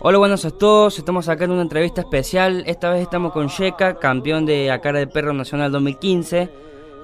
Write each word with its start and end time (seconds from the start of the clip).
Hola, 0.00 0.18
buenos 0.18 0.44
a 0.44 0.50
todos. 0.50 0.98
Estamos 0.98 1.28
acá 1.28 1.44
en 1.44 1.52
una 1.52 1.62
entrevista 1.62 2.00
especial. 2.02 2.64
Esta 2.66 2.90
vez 2.90 3.02
estamos 3.02 3.32
con 3.32 3.46
Sheka, 3.46 3.98
campeón 3.98 4.44
de 4.44 4.70
A 4.70 4.80
Cara 4.80 4.98
de 4.98 5.06
Perro 5.06 5.32
Nacional 5.32 5.72
2015. 5.72 6.50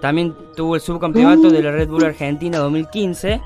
También 0.00 0.34
tuvo 0.54 0.74
el 0.74 0.80
subcampeonato 0.80 1.50
de 1.50 1.62
la 1.62 1.70
Red 1.72 1.88
Bull 1.88 2.04
Argentina 2.04 2.58
2015. 2.58 3.40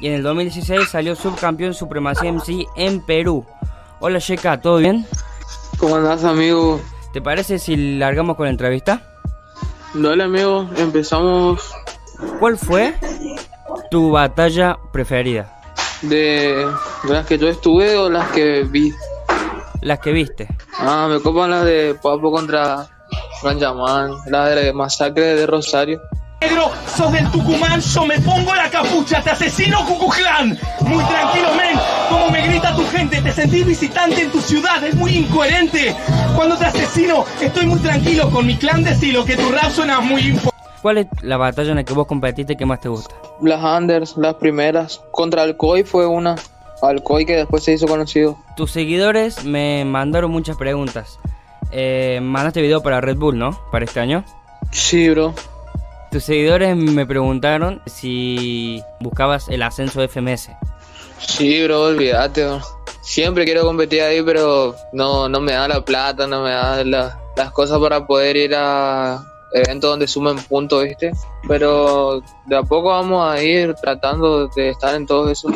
Y 0.00 0.08
en 0.08 0.14
el 0.14 0.22
2016 0.22 0.88
salió 0.88 1.14
subcampeón 1.16 1.74
Supremacía 1.74 2.32
MC 2.32 2.66
en 2.76 3.00
Perú. 3.00 3.44
Hola 4.00 4.18
Sheka, 4.18 4.60
¿todo 4.60 4.78
bien? 4.78 5.06
¿Cómo 5.78 5.96
andás, 5.96 6.24
amigo? 6.24 6.80
¿Te 7.12 7.22
parece 7.22 7.58
si 7.58 7.96
largamos 7.98 8.36
con 8.36 8.46
la 8.46 8.50
entrevista? 8.50 9.02
Dale, 9.94 10.24
amigo, 10.24 10.68
empezamos 10.76 11.60
¿Cuál 12.40 12.56
fue 12.56 12.94
tu 13.90 14.10
batalla 14.10 14.78
preferida? 14.92 15.58
de 16.02 16.66
las 17.08 17.26
que 17.26 17.38
yo 17.38 17.48
estuve 17.48 17.96
o 17.96 18.08
las 18.08 18.28
que 18.30 18.62
vi. 18.64 18.92
Las 19.80 19.98
que 19.98 20.12
viste. 20.12 20.48
Ah, 20.78 21.08
me 21.10 21.20
copan 21.20 21.50
las 21.50 21.64
de 21.64 21.94
Papo 22.00 22.30
contra 22.30 22.86
Ganjaman, 23.42 24.12
la 24.26 24.46
de 24.48 24.72
Masacre 24.72 25.34
de 25.34 25.46
Rosario. 25.46 26.00
Negro, 26.40 26.70
sos 26.96 27.12
del 27.12 27.30
Tucumán, 27.30 27.80
yo 27.80 28.04
me 28.06 28.18
pongo 28.20 28.52
la 28.54 28.68
capucha, 28.68 29.22
te 29.22 29.30
asesino 29.30 29.84
Cucujlán. 29.86 30.58
Muy 30.80 31.04
tranquilo, 31.04 31.48
men, 31.56 31.78
como 32.08 32.30
me 32.30 32.46
grita 32.48 32.74
tu 32.74 32.84
gente, 32.88 33.20
te 33.22 33.32
sentís 33.32 33.64
visitante 33.64 34.22
en 34.22 34.30
tu 34.32 34.40
ciudad, 34.40 34.82
es 34.82 34.94
muy 34.96 35.16
incoherente. 35.16 35.94
Cuando 36.34 36.56
te 36.56 36.64
asesino, 36.64 37.24
estoy 37.40 37.66
muy 37.66 37.78
tranquilo 37.78 38.28
con 38.30 38.44
mi 38.46 38.56
clan, 38.56 38.82
decilo 38.82 39.24
que 39.24 39.36
tu 39.36 39.50
rap 39.50 39.70
suena 39.70 40.00
muy 40.00 40.22
impo- 40.32 40.50
¿Cuál 40.80 40.98
es 40.98 41.06
la 41.22 41.36
batalla 41.36 41.70
en 41.70 41.76
la 41.76 41.84
que 41.84 41.92
vos 41.92 42.08
competiste 42.08 42.56
que 42.56 42.66
más 42.66 42.80
te 42.80 42.88
gusta? 42.88 43.14
Las 43.40 43.64
Anders, 43.64 44.16
las 44.16 44.34
primeras. 44.34 45.00
Contra 45.12 45.42
Alcoy 45.42 45.84
fue 45.84 46.06
una. 46.08 46.34
Alcoy 46.82 47.24
que 47.24 47.36
después 47.36 47.62
se 47.62 47.72
hizo 47.72 47.86
conocido. 47.86 48.36
Tus 48.56 48.70
seguidores 48.72 49.44
me 49.44 49.84
mandaron 49.84 50.30
muchas 50.30 50.56
preguntas. 50.56 51.18
Eh, 51.70 52.18
mandaste 52.22 52.60
video 52.60 52.82
para 52.82 53.00
Red 53.00 53.16
Bull, 53.16 53.38
¿no? 53.38 53.58
Para 53.70 53.84
este 53.84 54.00
año. 54.00 54.24
Sí, 54.72 55.08
bro. 55.10 55.32
Tus 56.10 56.24
seguidores 56.24 56.76
me 56.76 57.06
preguntaron 57.06 57.80
si 57.86 58.82
buscabas 59.00 59.48
el 59.48 59.62
ascenso 59.62 60.00
de 60.00 60.08
FMS. 60.08 60.50
Sí, 61.18 61.62
bro, 61.64 61.82
olvídate. 61.84 62.44
bro. 62.44 62.60
Siempre 63.00 63.44
quiero 63.44 63.62
competir 63.64 64.02
ahí, 64.02 64.22
pero 64.22 64.74
no, 64.92 65.28
no 65.28 65.40
me 65.40 65.52
da 65.52 65.66
la 65.68 65.84
plata, 65.84 66.26
no 66.26 66.42
me 66.42 66.50
da 66.50 66.84
la- 66.84 67.18
las 67.36 67.50
cosas 67.52 67.78
para 67.78 68.06
poder 68.06 68.36
ir 68.36 68.54
a 68.54 69.24
eventos 69.54 69.88
donde 69.90 70.06
sumen 70.06 70.36
puntos, 70.36 70.84
¿viste? 70.84 71.12
Pero 71.48 72.22
de 72.46 72.56
a 72.56 72.62
poco 72.62 72.88
vamos 72.90 73.26
a 73.26 73.42
ir 73.42 73.74
tratando 73.74 74.48
de 74.48 74.68
estar 74.70 74.94
en 74.94 75.06
todo 75.06 75.30
eso. 75.30 75.48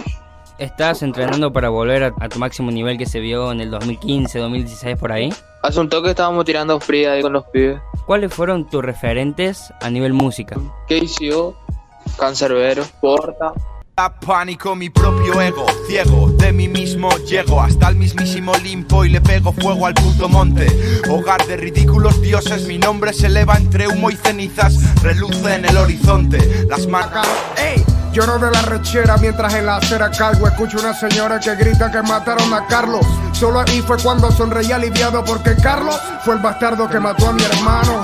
¿Estás 0.58 1.02
entrenando 1.02 1.52
para 1.52 1.68
volver 1.68 2.04
a, 2.04 2.14
a 2.18 2.28
tu 2.28 2.38
máximo 2.38 2.70
nivel 2.70 2.96
que 2.96 3.04
se 3.06 3.20
vio 3.20 3.52
en 3.52 3.60
el 3.60 3.70
2015, 3.70 4.38
2016 4.38 4.96
por 4.96 5.12
ahí? 5.12 5.30
Hace 5.62 5.80
un 5.80 5.88
toque 5.88 6.10
estábamos 6.10 6.44
tirando 6.44 6.80
fría 6.80 7.12
ahí 7.12 7.22
con 7.22 7.32
los 7.34 7.44
pibes. 7.46 7.78
¿Cuáles 8.06 8.32
fueron 8.32 8.68
tus 8.68 8.82
referentes 8.82 9.72
a 9.80 9.90
nivel 9.90 10.12
música? 10.14 10.56
KCO, 10.88 11.56
Cancerbero, 12.18 12.84
Porta. 13.00 13.52
Da 13.96 14.10
pánico 14.10 14.74
mi 14.76 14.90
propio 14.90 15.40
ego, 15.40 15.66
ciego, 15.86 16.28
de 16.28 16.52
mí 16.52 16.68
mismo 16.68 17.08
llego 17.26 17.62
hasta 17.62 17.88
el 17.88 17.96
mismísimo 17.96 18.52
limpo 18.62 19.06
y 19.06 19.08
le 19.08 19.22
pego 19.22 19.52
fuego 19.52 19.86
al 19.86 19.94
puto 19.94 20.28
monte. 20.28 20.66
Hogar 21.08 21.46
de 21.46 21.56
ridículos 21.56 22.20
dioses, 22.20 22.66
mi 22.66 22.76
nombre 22.76 23.14
se 23.14 23.28
eleva 23.28 23.56
entre 23.56 23.88
humo 23.88 24.10
y 24.10 24.16
cenizas, 24.16 25.02
reluce 25.02 25.54
en 25.54 25.64
el 25.64 25.78
horizonte. 25.78 26.66
Las 26.68 26.86
marcas. 26.86 27.26
Ey, 27.56 27.82
lloro 28.16 28.38
de 28.38 28.50
la 28.50 28.62
rechera 28.62 29.18
mientras 29.18 29.52
en 29.52 29.66
la 29.66 29.76
acera 29.76 30.10
cargo 30.10 30.46
escucho 30.46 30.78
una 30.78 30.94
señora 30.94 31.38
que 31.38 31.54
grita 31.54 31.90
que 31.90 32.00
mataron 32.00 32.54
a 32.54 32.66
Carlos. 32.66 33.04
Solo 33.32 33.60
ahí 33.60 33.82
fue 33.82 33.98
cuando 33.98 34.32
sonreí 34.32 34.72
aliviado 34.72 35.22
porque 35.22 35.54
Carlos 35.56 36.00
fue 36.24 36.36
el 36.36 36.40
bastardo 36.40 36.88
que 36.88 36.98
mató 36.98 37.28
a 37.28 37.32
mi 37.32 37.42
hermano. 37.42 38.00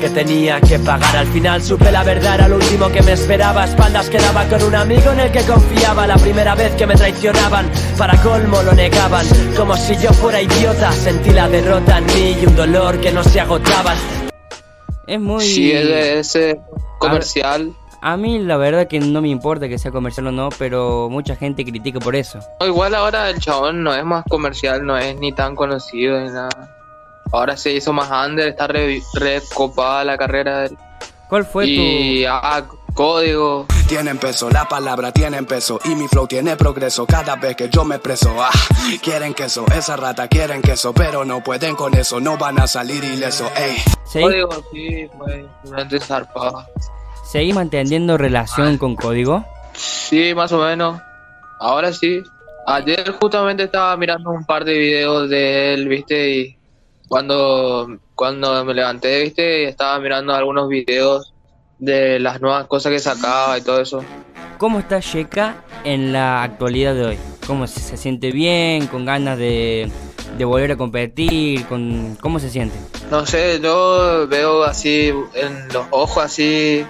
Que 0.00 0.08
tenía 0.08 0.58
que 0.62 0.78
pagar. 0.78 1.14
Al 1.16 1.26
final 1.26 1.62
supe 1.62 1.92
la 1.92 2.02
verdad, 2.02 2.36
era 2.36 2.48
lo 2.48 2.56
último 2.56 2.88
que 2.88 3.02
me 3.02 3.12
esperaba. 3.12 3.64
A 3.64 3.66
espaldas 3.66 4.08
quedaba 4.08 4.44
con 4.46 4.62
un 4.62 4.74
amigo 4.74 5.12
en 5.12 5.20
el 5.20 5.30
que 5.30 5.42
confiaba. 5.42 6.06
La 6.06 6.16
primera 6.16 6.54
vez 6.54 6.74
que 6.74 6.86
me 6.86 6.94
traicionaban, 6.94 7.70
para 7.98 8.16
colmo 8.22 8.62
lo 8.62 8.72
negaban. 8.72 9.26
Como 9.54 9.76
si 9.76 9.96
yo 9.98 10.14
fuera 10.14 10.40
idiota, 10.40 10.92
sentí 10.92 11.30
la 11.30 11.46
derrota 11.46 11.98
en 11.98 12.06
mí 12.06 12.38
y 12.40 12.46
un 12.46 12.56
dolor 12.56 12.98
que 13.00 13.12
no 13.12 13.22
se 13.22 13.38
agotaba. 13.38 13.94
Es 15.06 15.20
muy... 15.20 15.44
Sí, 15.44 15.72
es 15.72 15.86
de 15.86 16.20
ese 16.20 16.60
comercial. 16.98 17.74
A 18.06 18.16
mí 18.16 18.38
la 18.38 18.56
verdad 18.56 18.86
que 18.86 19.00
no 19.00 19.20
me 19.20 19.26
importa 19.26 19.68
que 19.68 19.80
sea 19.80 19.90
comercial 19.90 20.28
o 20.28 20.30
no, 20.30 20.50
pero 20.56 21.08
mucha 21.10 21.34
gente 21.34 21.64
critica 21.64 21.98
por 21.98 22.14
eso. 22.14 22.38
Igual 22.60 22.94
ahora 22.94 23.30
el 23.30 23.40
chabón 23.40 23.82
no 23.82 23.92
es 23.92 24.04
más 24.04 24.22
comercial, 24.30 24.86
no 24.86 24.96
es 24.96 25.18
ni 25.18 25.32
tan 25.32 25.56
conocido 25.56 26.20
ni 26.20 26.28
nada. 26.28 26.72
Ahora 27.32 27.56
se 27.56 27.72
hizo 27.72 27.92
más 27.92 28.08
under, 28.08 28.46
está 28.46 28.68
re, 28.68 29.02
re 29.14 29.42
copada 29.52 30.04
la 30.04 30.16
carrera 30.16 30.60
de 30.60 30.66
él. 30.66 30.78
¿Cuál 31.28 31.44
fue 31.46 31.66
Y 31.66 32.24
ah, 32.26 32.64
código. 32.94 33.66
Tienen 33.88 34.18
peso, 34.18 34.50
la 34.50 34.68
palabra 34.68 35.10
tiene 35.10 35.42
peso 35.42 35.80
y 35.84 35.96
mi 35.96 36.06
flow 36.06 36.28
tiene 36.28 36.54
progreso 36.54 37.06
cada 37.06 37.34
vez 37.34 37.56
que 37.56 37.68
yo 37.68 37.84
me 37.84 37.96
expreso. 37.96 38.36
Ah, 38.38 38.52
quieren 39.02 39.34
queso, 39.34 39.64
esa 39.74 39.96
rata 39.96 40.28
quieren 40.28 40.62
queso, 40.62 40.92
pero 40.92 41.24
no 41.24 41.42
pueden 41.42 41.74
con 41.74 41.92
eso, 41.94 42.20
no 42.20 42.38
van 42.38 42.60
a 42.60 42.68
salir 42.68 43.02
ileso. 43.02 43.50
Ey. 43.56 43.78
tu... 43.84 44.10
¿Seguí, 44.12 44.24
Código, 44.26 44.64
sí, 44.70 45.10
fue 45.18 45.44
realmente 45.64 45.98
zarpado. 45.98 46.64
Seguí 47.26 47.52
manteniendo 47.52 48.16
relación 48.16 48.78
con 48.78 48.94
Código? 48.94 49.44
Sí, 49.74 50.34
más 50.34 50.52
o 50.52 50.58
menos. 50.58 51.00
Ahora 51.60 51.92
sí. 51.92 52.22
Ayer 52.68 53.12
justamente 53.12 53.64
estaba 53.64 53.96
mirando 53.96 54.30
un 54.30 54.44
par 54.44 54.64
de 54.64 54.76
videos 54.76 55.30
de 55.30 55.74
él, 55.74 55.88
viste, 55.88 56.30
y 56.30 56.56
cuando, 57.08 57.98
cuando 58.16 58.64
me 58.64 58.74
levanté, 58.74 59.22
viste, 59.22 59.62
y 59.62 59.66
estaba 59.66 60.00
mirando 60.00 60.34
algunos 60.34 60.68
videos 60.68 61.32
de 61.78 62.18
las 62.18 62.40
nuevas 62.40 62.66
cosas 62.66 62.90
que 62.92 62.98
sacaba 62.98 63.56
y 63.56 63.62
todo 63.62 63.80
eso. 63.80 64.02
¿Cómo 64.58 64.80
está 64.80 64.98
Sheka 64.98 65.62
en 65.84 66.12
la 66.12 66.42
actualidad 66.42 66.94
de 66.94 67.04
hoy? 67.04 67.18
¿Cómo 67.46 67.68
se, 67.68 67.78
se 67.78 67.96
siente 67.96 68.32
bien? 68.32 68.88
¿Con 68.88 69.04
ganas 69.04 69.38
de, 69.38 69.88
de 70.36 70.44
volver 70.44 70.72
a 70.72 70.76
competir? 70.76 71.66
Con, 71.66 72.16
¿Cómo 72.20 72.40
se 72.40 72.50
siente? 72.50 72.76
No 73.12 73.24
sé, 73.26 73.60
yo 73.62 74.26
veo 74.28 74.64
así 74.64 75.12
en 75.34 75.68
los 75.72 75.86
ojos 75.90 76.24
así 76.24 76.84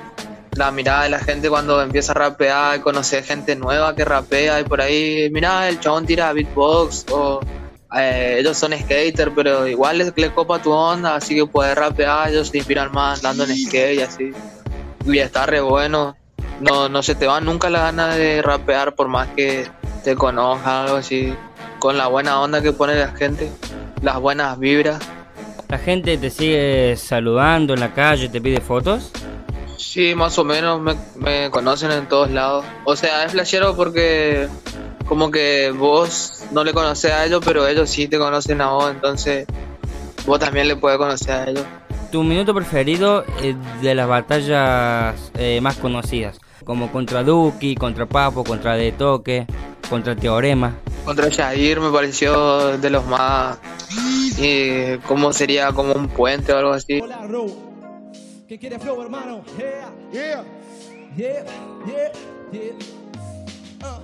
la 0.57 0.71
mirada 0.71 1.05
de 1.05 1.11
la 1.11 1.19
gente 1.19 1.49
cuando 1.49 1.81
empieza 1.83 2.13
a 2.13 2.15
rapear, 2.15 2.81
conocer 2.81 3.25
gente 3.25 3.57
nueva 3.57 3.95
que 3.95 4.05
rapea 4.05 4.61
y 4.61 4.65
por 4.65 4.81
ahí, 4.81 5.29
mira, 5.31 5.69
el 5.69 5.81
chabón 5.81 6.07
tira 6.07 6.33
beatbox 6.33 7.07
o 7.11 7.41
eh, 7.97 8.37
ellos 8.41 8.57
son 8.57 8.73
skater, 8.73 9.33
pero 9.35 9.67
igual 9.67 9.99
les, 9.99 10.13
les 10.17 10.31
copa 10.31 10.61
tu 10.61 10.73
onda, 10.73 11.17
así 11.17 11.35
que 11.35 11.47
puedes 11.47 11.77
rapear, 11.77 12.31
ellos 12.31 12.49
se 12.49 12.59
inspiran 12.59 12.93
más 12.93 13.25
andando 13.25 13.45
en 13.45 13.57
skate 13.59 13.99
y 13.99 14.01
así. 14.01 14.33
Y 15.05 15.19
está 15.19 15.47
re 15.47 15.61
bueno. 15.61 16.17
No, 16.61 16.89
no 16.89 17.03
se 17.03 17.15
te 17.15 17.27
va 17.27 17.41
nunca 17.41 17.69
la 17.69 17.81
gana 17.81 18.17
de 18.17 18.41
rapear 18.41 18.95
por 18.95 19.09
más 19.09 19.29
que 19.37 19.69
te 20.03 20.15
conozca 20.17 20.85
algo 20.85 20.97
así. 20.97 21.35
Con 21.79 21.97
la 21.99 22.07
buena 22.07 22.41
onda 22.41 22.63
que 22.63 22.73
pone 22.73 22.97
la 22.97 23.09
gente, 23.09 23.51
las 24.03 24.19
buenas 24.19 24.59
vibras. 24.59 24.99
¿La 25.69 25.79
gente 25.79 26.17
te 26.17 26.31
sigue 26.31 26.97
saludando 26.97 27.75
en 27.75 27.81
la 27.81 27.93
calle, 27.93 28.29
te 28.29 28.41
pide 28.41 28.61
fotos? 28.61 29.13
Sí, 29.77 30.15
más 30.15 30.39
o 30.39 30.45
menos 30.45 30.81
me, 30.81 30.95
me 31.17 31.51
conocen 31.51 31.91
en 31.91 32.09
todos 32.09 32.31
lados. 32.31 32.65
O 32.85 32.97
sea, 32.97 33.25
es 33.25 33.33
flashero 33.33 33.77
porque 33.77 34.49
como 35.07 35.31
que 35.31 35.71
vos 35.71 36.45
no 36.51 36.65
le 36.65 36.73
conoces 36.73 37.13
a 37.13 37.25
ellos, 37.25 37.41
pero 37.45 37.67
ellos 37.67 37.89
sí 37.89 38.09
te 38.09 38.19
conocen 38.19 38.61
a 38.61 38.71
vos, 38.71 38.91
entonces 38.91 39.47
vos 40.27 40.39
también 40.39 40.69
le 40.69 40.77
puedes 40.77 40.99
conocer 40.99 41.31
a 41.31 41.51
ellos. 41.51 41.65
¿Tu 42.11 42.23
minuto 42.23 42.55
preferido 42.55 43.25
eh, 43.43 43.55
de 43.83 43.95
las 43.95 44.09
batallas 44.09 45.15
eh, 45.39 45.61
más 45.61 45.77
conocidas? 45.77 46.39
Como 46.65 46.91
contra 46.91 47.23
Duki, 47.23 47.75
contra 47.77 48.07
Papo, 48.07 48.43
contra 48.43 48.75
De 48.75 48.93
Toque, 48.93 49.47
contra 49.89 50.17
Teorema. 50.17 50.75
Contra 51.05 51.31
Jair 51.31 51.81
me 51.81 51.91
pareció 51.91 52.79
de 52.79 52.91
los 52.91 53.07
más... 53.07 53.59
Y 54.39 54.97
como 55.07 55.33
sería 55.33 55.73
como 55.73 55.93
un 55.93 56.09
puente 56.09 56.53
o 56.53 56.59
algo 56.59 56.73
así. 56.73 57.01
Hola. 57.01 57.21
¿Qué 58.49 58.59
quiere 58.59 58.79
flow, 58.79 59.03
hermano? 59.03 59.43
Yeah, 59.59 59.91
Yeah. 60.13 60.45
yeah, 61.17 61.45
yeah, 61.85 62.13
yeah. 62.53 62.73
Ah, 63.83 63.99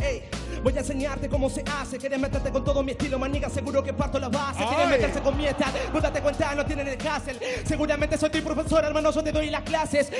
ey. 0.00 0.22
Voy 0.62 0.72
a 0.76 0.80
enseñarte 0.80 1.28
cómo 1.28 1.50
se 1.50 1.64
hace. 1.80 1.98
Quieres 1.98 2.18
meterte 2.20 2.50
con 2.50 2.62
todo 2.64 2.82
mi 2.84 2.92
estilo, 2.92 3.18
maniga. 3.18 3.48
Seguro 3.48 3.82
que 3.82 3.92
parto 3.92 4.18
la 4.20 4.28
base. 4.28 4.64
Quieren 4.64 4.90
meterse 4.90 5.20
con 5.20 5.36
mi 5.36 5.46
estado. 5.46 5.78
No 5.92 6.00
date 6.00 6.20
cuenta, 6.20 6.54
no 6.54 6.64
tienen 6.64 6.86
el 6.88 7.06
hassle. 7.08 7.34
Seguramente 7.64 8.16
soy 8.16 8.30
tu 8.30 8.40
profesor, 8.42 8.84
hermano. 8.84 9.10
Yo 9.10 9.22
te 9.22 9.32
doy 9.32 9.50
las 9.50 9.62
clases. 9.62 10.10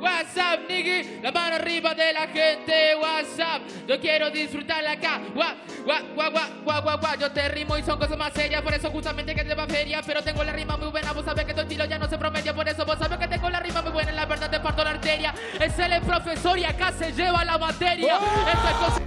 What's 0.00 0.36
up, 0.36 0.60
nigga? 0.68 1.20
La 1.22 1.32
mano 1.32 1.56
arriba 1.56 1.94
de 1.94 2.12
la 2.12 2.26
gente, 2.28 2.94
what's 3.00 3.38
up? 3.38 3.62
Yo 3.86 3.98
quiero 4.00 4.30
disfrutarla 4.30 4.92
acá, 4.92 5.20
gua, 5.34 5.54
gua, 5.84 6.00
gua, 6.14 6.28
gua, 6.30 6.48
gua, 6.64 6.80
gua, 6.80 6.96
gua. 6.96 7.16
Yo 7.18 7.30
te 7.32 7.48
rimo 7.48 7.76
y 7.76 7.82
son 7.82 7.98
cosas 7.98 8.16
más 8.18 8.32
serias, 8.32 8.62
por 8.62 8.72
eso 8.74 8.90
justamente 8.90 9.34
que 9.34 9.44
te 9.44 9.54
va 9.54 9.66
feria. 9.66 10.00
Pero 10.06 10.22
tengo 10.22 10.44
la 10.44 10.52
rima 10.52 10.76
muy 10.76 10.88
buena, 10.90 11.12
vos 11.12 11.24
sabés 11.24 11.44
que 11.44 11.54
tu 11.54 11.60
estilo 11.62 11.84
ya 11.86 11.98
no 11.98 12.08
se 12.08 12.18
promedia, 12.18 12.54
por 12.54 12.68
eso 12.68 12.84
vos 12.84 12.98
sabés 12.98 13.18
que 13.18 13.28
tengo 13.28 13.50
la 13.50 13.60
rima 13.60 13.82
muy 13.82 13.92
buena, 13.92 14.12
la 14.12 14.26
verdad 14.26 14.50
te 14.50 14.60
parto 14.60 14.84
la 14.84 14.90
arteria. 14.90 15.34
Es 15.60 15.78
él 15.78 15.92
el 15.92 16.02
profesor 16.02 16.58
y 16.58 16.64
acá 16.64 16.92
se 16.92 17.12
lleva 17.12 17.44
la 17.44 17.58
materia. 17.58 18.14
Esto 18.16 18.68
es 18.68 18.74
cosa- 18.76 19.02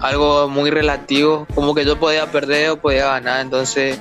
algo 0.00 0.48
muy 0.48 0.70
relativo, 0.70 1.46
como 1.54 1.74
que 1.74 1.84
yo 1.84 1.98
podía 1.98 2.26
perder 2.30 2.70
o 2.70 2.76
podía 2.80 3.06
ganar, 3.06 3.40
entonces 3.40 4.00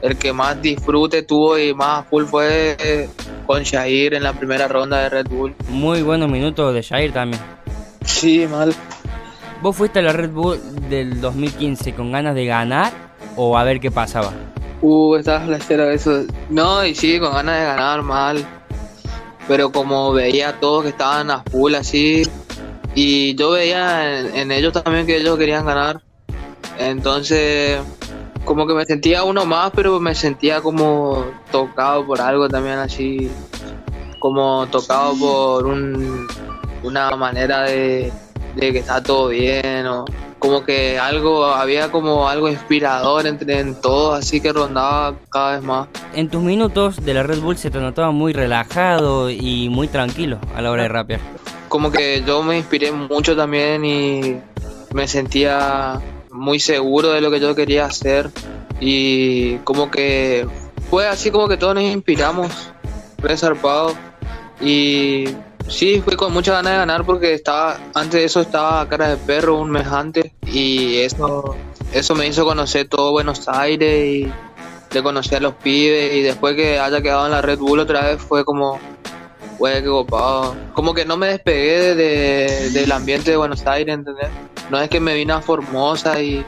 el 0.00 0.16
que 0.18 0.32
más 0.32 0.60
disfrute 0.62 1.22
tuvo 1.22 1.58
y 1.58 1.74
más 1.74 2.06
full 2.08 2.24
fue 2.24 2.76
eh, 2.80 3.08
con 3.46 3.62
Shair 3.62 4.14
en 4.14 4.22
la 4.22 4.32
primera 4.32 4.68
ronda 4.68 5.02
de 5.02 5.08
Red 5.08 5.28
Bull. 5.28 5.54
Muy 5.68 6.02
buenos 6.02 6.30
minutos 6.30 6.74
de 6.74 6.82
Shair 6.82 7.12
también. 7.12 7.42
Sí, 8.04 8.46
mal. 8.46 8.74
¿Vos 9.60 9.76
fuiste 9.76 10.00
a 10.00 10.02
la 10.02 10.12
Red 10.12 10.30
Bull 10.30 10.58
del 10.88 11.20
2015 11.20 11.94
con 11.94 12.12
ganas 12.12 12.34
de 12.34 12.46
ganar 12.46 12.92
o 13.36 13.56
a 13.56 13.64
ver 13.64 13.80
qué 13.80 13.90
pasaba? 13.90 14.32
Uh, 14.80 15.14
estaba 15.16 15.46
flashero 15.46 15.90
eso. 15.90 16.24
No, 16.50 16.84
y 16.84 16.94
sí, 16.94 17.20
con 17.20 17.32
ganas 17.32 17.60
de 17.60 17.66
ganar 17.66 18.02
mal. 18.02 18.44
Pero 19.46 19.70
como 19.70 20.12
veía 20.12 20.50
a 20.50 20.60
todos 20.60 20.82
que 20.84 20.88
estaban 20.90 21.30
a 21.30 21.42
full 21.44 21.74
así, 21.74 22.22
y 22.94 23.34
yo 23.34 23.52
veía 23.52 24.18
en, 24.18 24.36
en 24.36 24.52
ellos 24.52 24.72
también 24.72 25.06
que 25.06 25.16
ellos 25.16 25.38
querían 25.38 25.64
ganar. 25.64 26.02
Entonces, 26.78 27.78
como 28.44 28.66
que 28.66 28.74
me 28.74 28.84
sentía 28.84 29.24
uno 29.24 29.44
más, 29.44 29.70
pero 29.74 30.00
me 30.00 30.14
sentía 30.14 30.60
como 30.60 31.24
tocado 31.50 32.06
por 32.06 32.20
algo 32.20 32.48
también 32.48 32.78
así, 32.78 33.30
como 34.18 34.66
tocado 34.68 35.14
por 35.18 35.66
un, 35.66 36.26
una 36.82 37.10
manera 37.16 37.62
de, 37.62 38.12
de 38.56 38.72
que 38.72 38.78
está 38.78 39.02
todo 39.02 39.28
bien 39.28 39.86
o 39.86 40.04
como 40.38 40.64
que 40.64 40.98
algo 40.98 41.46
había 41.46 41.92
como 41.92 42.28
algo 42.28 42.48
inspirador 42.48 43.26
entre 43.28 43.60
en 43.60 43.80
todos 43.80 44.18
así 44.18 44.40
que 44.40 44.52
rondaba 44.52 45.14
cada 45.30 45.52
vez 45.52 45.62
más 45.62 45.86
En 46.14 46.28
tus 46.28 46.42
minutos 46.42 47.04
de 47.04 47.14
la 47.14 47.22
Red 47.22 47.38
Bull 47.38 47.56
se 47.56 47.70
te 47.70 47.78
notaba 47.78 48.10
muy 48.10 48.32
relajado 48.32 49.30
y 49.30 49.68
muy 49.68 49.86
tranquilo 49.86 50.38
a 50.56 50.60
la 50.60 50.72
hora 50.72 50.82
de 50.82 50.88
rapear. 50.88 51.20
como 51.68 51.92
que 51.92 52.24
yo 52.26 52.42
me 52.42 52.58
inspiré 52.58 52.90
mucho 52.90 53.36
también 53.36 53.84
y 53.84 54.36
me 54.92 55.06
sentía 55.06 56.00
muy 56.32 56.58
seguro 56.58 57.12
de 57.12 57.20
lo 57.20 57.30
que 57.30 57.40
yo 57.40 57.54
quería 57.54 57.84
hacer 57.84 58.30
y 58.80 59.58
como 59.58 59.90
que 59.90 60.46
fue 60.90 61.06
así 61.06 61.30
como 61.30 61.48
que 61.48 61.56
todos 61.56 61.74
nos 61.74 61.84
inspiramos 61.84 62.50
re 63.18 63.36
zarpado 63.36 63.94
y 64.60 65.28
sí 65.68 66.02
fui 66.04 66.16
con 66.16 66.32
muchas 66.32 66.56
ganas 66.56 66.72
de 66.72 66.78
ganar 66.78 67.04
porque 67.04 67.34
estaba 67.34 67.78
antes 67.94 68.20
de 68.20 68.24
eso 68.24 68.40
estaba 68.40 68.80
a 68.80 68.88
cara 68.88 69.08
de 69.08 69.16
perro 69.16 69.58
un 69.58 69.70
mes 69.70 69.86
antes 69.86 70.32
y 70.46 70.96
eso 70.98 71.54
eso 71.92 72.14
me 72.14 72.26
hizo 72.26 72.44
conocer 72.44 72.88
todo 72.88 73.12
Buenos 73.12 73.48
Aires 73.48 74.04
y 74.06 74.32
de 74.90 75.02
conocer 75.02 75.38
a 75.38 75.40
los 75.40 75.54
pibes 75.54 76.14
y 76.14 76.22
después 76.22 76.56
que 76.56 76.78
haya 76.78 77.00
quedado 77.00 77.26
en 77.26 77.32
la 77.32 77.42
Red 77.42 77.58
Bull 77.58 77.80
otra 77.80 78.02
vez 78.02 78.20
fue 78.20 78.44
como 78.44 78.78
Güey, 79.62 79.80
qué 79.80 79.88
copado. 79.88 80.56
Como 80.74 80.92
que 80.92 81.04
no 81.04 81.16
me 81.16 81.28
despegué 81.28 81.94
de, 81.94 81.94
de- 81.94 82.70
del 82.70 82.90
ambiente 82.90 83.30
de 83.30 83.36
Buenos 83.36 83.64
Aires, 83.64 83.94
¿entendés? 83.94 84.26
No 84.70 84.80
es 84.80 84.90
que 84.90 84.98
me 84.98 85.14
vine 85.14 85.34
a 85.34 85.40
Formosa 85.40 86.20
y, 86.20 86.44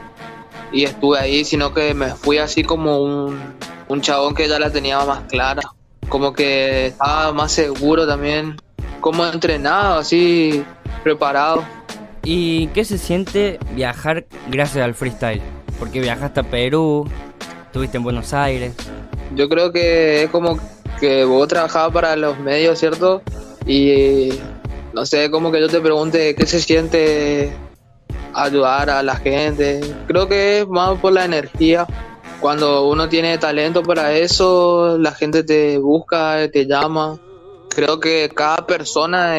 y 0.73 0.83
estuve 0.83 1.17
ahí, 1.17 1.45
sino 1.45 1.73
que 1.73 1.93
me 1.93 2.07
fui 2.07 2.39
así 2.39 2.61
como 2.65 2.99
un, 3.01 3.39
un 3.87 4.01
chabón 4.01 4.35
que 4.35 4.49
ya 4.49 4.59
la 4.59 4.69
tenía 4.69 4.99
más 5.05 5.21
clara. 5.29 5.61
Como 6.09 6.33
que 6.33 6.87
estaba 6.87 7.31
más 7.31 7.53
seguro 7.53 8.05
también. 8.05 8.57
Como 8.99 9.25
entrenado, 9.25 9.99
así, 9.99 10.65
preparado. 11.01 11.63
¿Y 12.21 12.67
qué 12.73 12.83
se 12.83 12.97
siente 12.97 13.59
viajar 13.75 14.25
gracias 14.49 14.83
al 14.83 14.93
freestyle? 14.93 15.41
Porque 15.79 16.01
viajaste 16.01 16.41
a 16.41 16.43
Perú, 16.43 17.09
estuviste 17.67 17.95
en 17.95 18.03
Buenos 18.03 18.33
Aires. 18.33 18.75
Yo 19.35 19.47
creo 19.47 19.71
que 19.71 20.23
es 20.23 20.29
como 20.31 20.59
que 20.99 21.23
vos 21.25 21.47
trabajabas 21.47 21.93
para 21.93 22.15
los 22.15 22.37
medios, 22.39 22.79
¿cierto? 22.79 23.21
Y 23.65 24.29
no 24.93 25.05
sé, 25.05 25.29
como 25.31 25.51
que 25.51 25.59
yo 25.59 25.67
te 25.67 25.81
pregunte 25.81 26.35
qué 26.35 26.45
se 26.45 26.59
siente 26.61 27.51
ayudar 28.33 28.89
a 28.89 29.03
la 29.03 29.15
gente. 29.15 29.81
Creo 30.07 30.27
que 30.27 30.59
es 30.59 30.67
más 30.67 30.99
por 30.99 31.13
la 31.13 31.25
energía. 31.25 31.85
Cuando 32.39 32.87
uno 32.87 33.07
tiene 33.09 33.37
talento 33.37 33.81
para 33.81 34.13
eso, 34.13 34.97
la 34.97 35.11
gente 35.11 35.43
te 35.43 35.77
busca, 35.77 36.49
te 36.51 36.65
llama. 36.65 37.17
Creo 37.69 37.99
que 37.99 38.29
cada 38.33 38.65
persona 38.65 39.35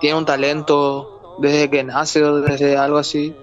tiene 0.00 0.16
un 0.16 0.24
talento 0.24 1.36
desde 1.40 1.68
que 1.68 1.84
nace 1.84 2.22
o 2.24 2.40
desde 2.40 2.76
algo 2.76 2.98
así. 2.98 3.34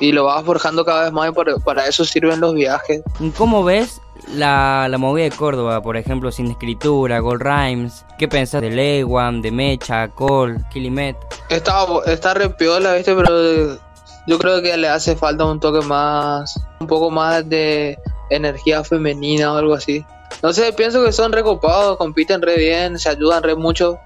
Y 0.00 0.12
lo 0.12 0.24
vas 0.24 0.44
forjando 0.44 0.84
cada 0.84 1.04
vez 1.04 1.12
más 1.12 1.28
y 1.28 1.32
por- 1.32 1.62
para 1.64 1.86
eso 1.86 2.04
sirven 2.04 2.40
los 2.40 2.54
viajes. 2.54 3.02
¿Cómo 3.36 3.64
ves 3.64 4.00
la, 4.34 4.88
la 4.88 4.98
movida 4.98 5.24
de 5.24 5.30
Córdoba, 5.30 5.82
por 5.82 5.96
ejemplo, 5.96 6.30
Sin 6.30 6.50
Escritura, 6.50 7.18
Gold 7.20 7.42
Rhymes? 7.42 8.04
¿Qué 8.18 8.28
pensás 8.28 8.60
de 8.62 8.70
Leguan, 8.70 9.42
de 9.42 9.50
Mecha, 9.50 10.08
Cole, 10.08 10.58
Kilimet? 10.72 11.16
Está, 11.48 11.86
está 12.06 12.34
re 12.34 12.50
piola, 12.50 12.94
¿viste? 12.94 13.14
Pero 13.14 13.78
yo 14.26 14.38
creo 14.38 14.60
que 14.60 14.76
le 14.76 14.88
hace 14.88 15.16
falta 15.16 15.44
un 15.44 15.60
toque 15.60 15.84
más, 15.86 16.60
un 16.80 16.86
poco 16.86 17.10
más 17.10 17.48
de 17.48 17.98
energía 18.30 18.84
femenina 18.84 19.52
o 19.52 19.56
algo 19.56 19.74
así. 19.74 20.04
No 20.42 20.52
sé, 20.52 20.72
pienso 20.72 21.04
que 21.04 21.12
son 21.12 21.32
recopados, 21.32 21.96
compiten 21.96 22.42
re 22.42 22.56
bien, 22.56 22.98
se 22.98 23.08
ayudan 23.08 23.42
re 23.42 23.54
mucho. 23.54 23.98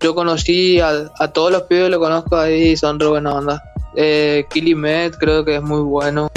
Yo 0.00 0.14
conocí 0.14 0.80
a, 0.80 1.10
a 1.18 1.28
todos 1.28 1.50
los 1.50 1.62
pibes, 1.62 1.90
los 1.90 1.98
conozco 1.98 2.36
ahí 2.36 2.70
y 2.70 2.76
son 2.76 3.00
re 3.00 3.06
buena 3.06 3.34
onda. 3.34 3.62
Eh, 3.96 4.44
Kilimet 4.50 5.16
creo 5.18 5.44
que 5.44 5.56
es 5.56 5.62
muy 5.62 5.80
bueno. 5.80 6.28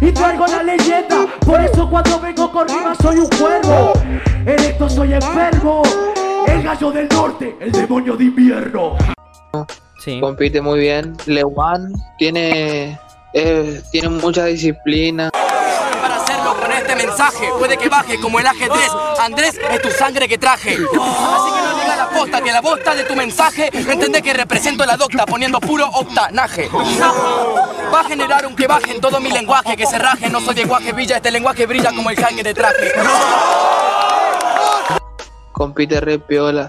Y 0.00 0.12
traigo 0.12 0.46
la 0.46 0.62
leyenda. 0.62 1.26
Por 1.44 1.60
eso 1.60 1.88
cuando 1.88 2.20
vengo 2.20 2.50
con 2.50 2.68
rimas 2.68 2.98
soy 3.00 3.18
un 3.18 3.28
cuervo. 3.28 3.92
En 4.44 4.58
esto 4.60 4.88
soy 4.88 5.14
enfermo. 5.14 5.82
El 6.46 6.62
gallo 6.62 6.90
del 6.92 7.08
norte, 7.08 7.56
el 7.60 7.72
demonio 7.72 8.16
de 8.16 8.24
invierno. 8.24 8.96
Sí. 9.98 10.20
Compite 10.20 10.60
muy 10.60 10.80
bien. 10.80 11.16
Lewan 11.26 11.92
tiene, 12.18 12.98
eh, 13.34 13.82
tiene 13.90 14.08
mucha 14.08 14.44
disciplina. 14.44 15.30
Este 16.86 17.04
mensaje, 17.04 17.48
puede 17.58 17.76
que 17.76 17.88
baje 17.88 18.20
como 18.20 18.38
el 18.38 18.46
ajedrez. 18.46 18.92
Andrés 19.18 19.58
es 19.70 19.82
tu 19.82 19.90
sangre 19.90 20.28
que 20.28 20.38
traje. 20.38 20.74
Así 20.74 20.82
que 20.84 21.62
no 21.62 21.74
digas 21.80 21.96
la 21.96 22.10
posta, 22.10 22.40
que 22.40 22.52
la 22.52 22.60
bosta 22.60 22.94
de 22.94 23.02
tu 23.02 23.16
mensaje, 23.16 23.70
entendé 23.72 24.22
que 24.22 24.32
represento 24.32 24.86
la 24.86 24.96
docta 24.96 25.26
poniendo 25.26 25.58
puro 25.58 25.88
octanaje. 25.88 26.70
Va 27.92 28.00
a 28.00 28.04
generar 28.04 28.46
un 28.46 28.54
que 28.54 28.68
baje 28.68 28.92
en 28.92 29.00
todo 29.00 29.18
mi 29.18 29.32
lenguaje, 29.32 29.76
que 29.76 29.84
se 29.84 29.98
raje. 29.98 30.30
No 30.30 30.40
soy 30.40 30.54
de 30.54 30.64
guaje 30.64 30.92
villa, 30.92 31.16
este 31.16 31.32
lenguaje 31.32 31.66
brilla 31.66 31.90
como 31.90 32.08
el 32.08 32.16
jaque 32.16 32.44
de 32.44 32.54
traje. 32.54 32.92
compite 35.50 36.00
re 36.00 36.20
piola. 36.20 36.68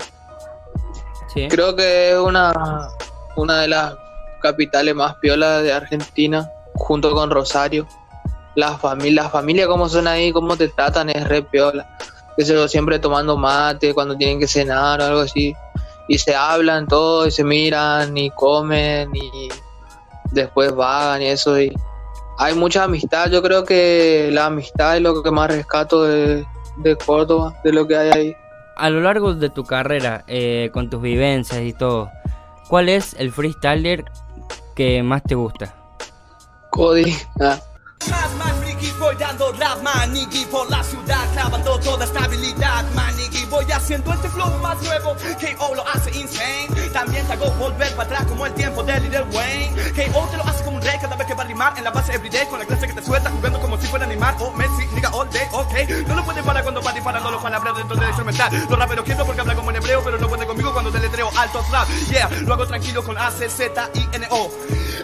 Sí. 1.32 1.48
Creo 1.48 1.76
que 1.76 2.10
es 2.14 2.18
una, 2.18 2.90
una 3.36 3.60
de 3.60 3.68
las 3.68 3.94
capitales 4.42 4.96
más 4.96 5.14
piolas 5.18 5.62
de 5.62 5.74
Argentina, 5.74 6.50
junto 6.74 7.14
con 7.14 7.30
Rosario. 7.30 7.88
Las 8.58 8.82
familias, 8.82 9.26
las 9.26 9.32
familias 9.32 9.68
cómo 9.68 9.88
son 9.88 10.08
ahí, 10.08 10.32
cómo 10.32 10.58
te 10.58 10.68
tratan, 10.68 11.12
es 11.12 11.28
re 11.28 11.44
piola. 11.44 11.88
Que 12.36 12.44
se 12.44 12.56
lo 12.56 12.68
siempre 12.68 12.98
tomando 12.98 13.38
mate 13.38 13.94
cuando 13.94 14.18
tienen 14.18 14.40
que 14.40 14.48
cenar 14.48 15.00
o 15.00 15.06
algo 15.06 15.20
así. 15.20 15.56
Y 16.08 16.18
se 16.18 16.34
hablan 16.34 16.88
todo, 16.88 17.28
y 17.28 17.32
se 17.32 17.44
miran, 17.44 18.18
y 18.18 18.32
comen, 18.32 19.16
y 19.16 19.50
después 20.32 20.74
vagan 20.74 21.22
y 21.22 21.28
eso. 21.28 21.60
Y 21.62 21.72
hay 22.40 22.56
mucha 22.56 22.86
amistad, 22.86 23.30
yo 23.30 23.44
creo 23.44 23.64
que 23.64 24.30
la 24.32 24.48
amistad 24.48 24.98
es 24.98 25.04
lo 25.04 25.22
que 25.22 25.30
más 25.30 25.52
rescato 25.52 26.04
de, 26.04 26.44
de 26.78 26.96
Córdoba, 26.96 27.54
de 27.64 27.74
lo 27.74 27.88
que 27.88 27.96
hay 27.96 28.10
ahí. 28.10 28.36
A 28.76 28.90
lo 28.90 29.02
largo 29.02 29.36
de 29.36 29.52
tu 29.52 29.66
carrera, 29.66 30.24
eh, 30.28 30.72
con 30.74 30.90
tus 30.90 31.00
vivencias 31.00 31.62
y 31.62 31.74
todo, 31.74 32.10
¿cuál 32.70 32.90
es 32.90 33.16
el 33.20 33.32
freestyler 33.32 34.06
que 34.76 35.04
más 35.04 35.22
te 35.22 35.36
gusta? 35.36 35.76
Cody. 36.72 37.16
ah. 37.40 37.60
Voy 39.08 39.16
dando 39.16 39.54
rap, 39.54 39.82
manigui 39.84 40.44
por 40.48 40.70
la 40.70 40.84
ciudad, 40.84 41.32
clavando 41.32 41.80
toda 41.80 42.04
estabilidad, 42.04 42.84
manigui 42.94 43.46
voy 43.46 43.66
haciendo 43.72 44.12
este 44.12 44.28
flow 44.28 44.50
más 44.60 44.82
nuevo, 44.84 45.16
KO 45.16 45.76
lo 45.76 45.88
hace 45.88 46.12
insane, 46.12 46.90
también 46.92 47.26
te 47.26 47.32
hago 47.32 47.50
volver 47.52 47.90
para 47.96 48.04
atrás 48.04 48.26
como 48.26 48.46
el 48.46 48.54
tiempo 48.54 48.84
de 48.84 49.00
Little 49.00 49.26
Wayne, 49.32 49.72
KO 49.94 50.28
te 50.28 50.36
lo 50.36 50.44
hace 50.44 50.62
como 50.66 50.76
un 50.76 50.84
rey 50.84 50.98
cada 51.00 51.16
vez 51.16 51.26
que 51.26 51.34
va 51.34 51.44
a 51.44 51.48
rimar 51.48 51.78
en 51.78 51.86
la 51.86 51.92
base 51.92 52.14
everyday, 52.16 52.46
con 52.48 52.60
la 52.60 52.66
clase 52.66 52.86
que 52.86 52.94
te 52.96 53.02
suelta 53.02 53.32
jugando 53.32 53.62
como 53.62 53.80
si 53.80 53.88
fuera 53.88 54.04
animal, 54.04 54.36
o 54.40 54.52
Messi, 54.52 54.86
nigga 54.94 55.10
all 55.14 55.30
day, 55.30 55.48
ok, 55.54 56.06
no 56.06 56.16
lo 56.16 56.26
pueden 56.26 56.44
parar 56.44 56.64
cuando 56.64 56.82
va 56.82 56.92
disparando 56.92 57.32
los 57.32 57.42
palabras 57.42 57.78
dentro 57.78 57.96
del 57.96 58.08
instrumental, 58.10 58.68
los 58.70 58.78
raperos 58.78 59.06
quiero 59.06 59.26
porque 59.26 59.40
habla 59.40 59.56
como 59.56 59.70
en 59.70 59.78
hebreo, 59.78 60.02
pero 60.04 60.18
no 60.18 60.27
alto 61.24 61.66
rap, 61.72 61.88
yeah, 62.10 62.30
lo 62.46 62.54
hago 62.54 62.68
tranquilo 62.68 63.04
con 63.04 63.18
A, 63.18 63.32
C, 63.32 63.50
Z, 63.50 63.90
I, 63.94 64.08
N, 64.14 64.28
O, 64.30 64.52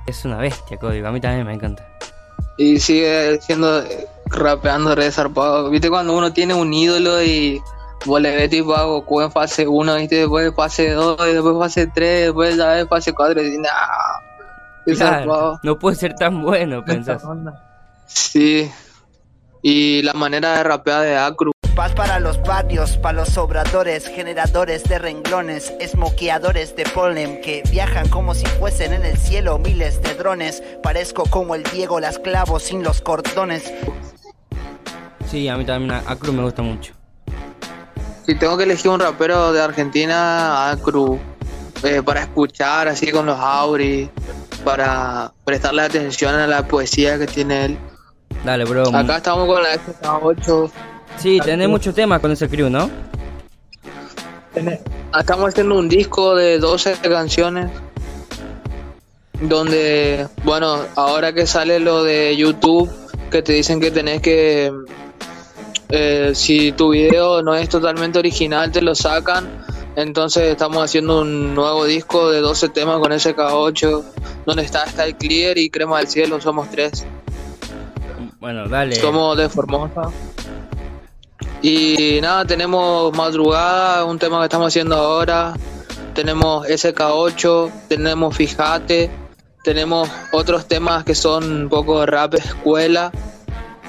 Es 0.06 0.24
una 0.24 0.38
bestia, 0.38 0.78
Código, 0.78 1.08
a 1.08 1.12
mí 1.12 1.20
también 1.20 1.46
me 1.46 1.52
encanta. 1.52 1.86
Y 2.56 2.80
sigue 2.80 3.38
siendo 3.40 3.82
eh, 3.82 4.08
rapeando 4.30 4.94
re 4.94 5.10
zarpado. 5.10 5.70
Viste 5.70 5.90
cuando 5.90 6.16
uno 6.16 6.32
tiene 6.32 6.54
un 6.54 6.72
ídolo 6.72 7.22
y 7.22 7.60
vos 8.04 8.20
le 8.20 8.34
ves 8.34 8.50
tipo 8.50 8.74
a 8.74 8.84
Goku 8.84 9.22
en 9.22 9.32
fase 9.32 9.66
1, 9.66 9.94
¿viste? 9.96 10.16
después 10.16 10.54
fase 10.54 10.90
2, 10.90 11.18
y 11.28 11.32
después 11.32 11.56
fase 11.58 11.86
3, 11.86 12.26
después 12.26 12.56
ya 12.56 12.68
ves 12.68 12.88
fase 12.88 13.12
4 13.12 13.40
y 13.40 13.44
dices, 13.44 13.60
nah. 13.60 13.68
Claro, 14.84 15.16
zarpado. 15.16 15.60
no 15.62 15.78
puede 15.78 15.96
ser 15.96 16.14
tan 16.14 16.42
bueno, 16.42 16.82
pensás. 16.84 17.22
Sí. 18.06 18.70
Y 19.60 20.02
la 20.02 20.14
manera 20.14 20.56
de 20.56 20.64
rapear 20.64 21.02
de 21.02 21.16
Acru. 21.16 21.52
Paz 21.74 21.92
para 21.92 22.18
los 22.18 22.42
barrios, 22.42 22.96
para 22.96 23.18
los 23.18 23.36
obradores, 23.36 24.08
generadores 24.08 24.82
de 24.84 24.98
renglones, 24.98 25.72
esmoqueadores 25.78 26.74
de 26.74 26.84
polen 26.84 27.40
que 27.40 27.62
viajan 27.70 28.08
como 28.08 28.34
si 28.34 28.46
fuesen 28.46 28.94
en 28.94 29.04
el 29.04 29.16
cielo 29.16 29.58
miles 29.58 30.02
de 30.02 30.14
drones. 30.14 30.62
Parezco 30.82 31.24
como 31.30 31.54
el 31.54 31.62
Diego 31.64 32.00
las 32.00 32.18
clavos 32.18 32.64
sin 32.64 32.82
los 32.82 33.00
cordones. 33.00 33.72
Sí, 35.30 35.48
a 35.48 35.56
mí 35.56 35.64
también 35.64 35.92
Acru 36.06 36.32
me 36.32 36.42
gusta 36.42 36.62
mucho. 36.62 36.94
Si 38.26 38.34
tengo 38.34 38.56
que 38.56 38.64
elegir 38.64 38.90
un 38.90 39.00
rapero 39.00 39.52
de 39.52 39.62
Argentina, 39.62 40.70
Acru, 40.70 41.18
eh, 41.82 42.02
para 42.04 42.22
escuchar 42.22 42.88
así 42.88 43.10
con 43.10 43.26
los 43.26 43.38
auris, 43.38 44.08
para 44.64 45.32
prestarle 45.44 45.82
atención 45.82 46.34
a 46.34 46.46
la 46.46 46.66
poesía 46.66 47.18
que 47.18 47.26
tiene 47.26 47.64
él. 47.64 47.78
Dale, 48.44 48.64
bro. 48.64 48.94
Acá 48.94 49.16
estamos 49.16 49.46
con 49.46 49.62
la 49.62 49.74
SK8. 49.74 50.70
Sí, 51.16 51.40
tenés 51.44 51.68
muchos 51.68 51.94
temas 51.94 52.20
con 52.20 52.30
ese 52.32 52.48
crew, 52.48 52.70
¿no? 52.70 52.90
Estamos 55.18 55.48
haciendo 55.48 55.76
un 55.76 55.88
disco 55.88 56.34
de 56.34 56.58
12 56.58 56.96
canciones. 57.02 57.70
Donde, 59.40 60.26
bueno, 60.44 60.80
ahora 60.96 61.32
que 61.32 61.46
sale 61.46 61.78
lo 61.78 62.02
de 62.02 62.36
YouTube, 62.36 62.90
que 63.30 63.42
te 63.42 63.52
dicen 63.52 63.80
que 63.80 63.90
tenés 63.90 64.20
que. 64.20 64.72
Eh, 65.90 66.32
si 66.34 66.72
tu 66.72 66.90
video 66.90 67.42
no 67.42 67.54
es 67.54 67.68
totalmente 67.68 68.18
original, 68.18 68.70
te 68.70 68.82
lo 68.82 68.94
sacan. 68.94 69.64
Entonces, 69.96 70.44
estamos 70.44 70.82
haciendo 70.82 71.22
un 71.22 71.54
nuevo 71.54 71.84
disco 71.84 72.30
de 72.30 72.40
12 72.40 72.68
temas 72.68 72.98
con 72.98 73.10
SK8. 73.10 74.04
Donde 74.46 74.62
está 74.62 74.86
Style 74.86 75.16
Clear 75.16 75.58
y 75.58 75.70
Crema 75.70 75.98
del 75.98 76.08
Cielo, 76.08 76.40
somos 76.40 76.70
tres. 76.70 77.04
Bueno, 78.38 78.68
dale. 78.68 78.96
Somos 78.96 79.36
de 79.36 79.48
Formosa. 79.48 80.10
Y 81.62 82.20
nada, 82.22 82.44
tenemos 82.44 83.12
Madrugada, 83.16 84.04
un 84.04 84.18
tema 84.18 84.38
que 84.38 84.44
estamos 84.44 84.68
haciendo 84.68 84.94
ahora. 84.96 85.54
Tenemos 86.14 86.66
SK8, 86.66 87.72
tenemos 87.88 88.36
Fijate, 88.36 89.10
tenemos 89.64 90.08
otros 90.32 90.66
temas 90.66 91.04
que 91.04 91.14
son 91.14 91.62
un 91.62 91.68
poco 91.68 92.06
rap 92.06 92.34
escuela. 92.34 93.10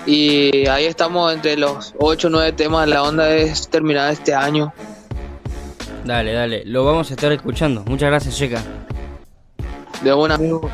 Y 0.05 0.67
ahí 0.67 0.85
estamos 0.85 1.33
entre 1.33 1.57
los 1.57 1.93
8 1.99 2.27
o 2.27 2.29
9 2.31 2.51
temas. 2.53 2.87
La 2.87 3.03
onda 3.03 3.29
es 3.35 3.69
terminar 3.69 4.11
este 4.11 4.33
año. 4.33 4.73
Dale, 6.05 6.33
dale. 6.33 6.63
Lo 6.65 6.85
vamos 6.85 7.11
a 7.11 7.13
estar 7.13 7.31
escuchando. 7.31 7.83
Muchas 7.85 8.09
gracias, 8.09 8.37
Checa. 8.37 8.63
De 10.01 10.13
un 10.13 10.31
amigo. 10.31 10.69